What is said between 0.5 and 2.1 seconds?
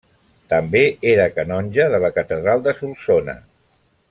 També era canonge de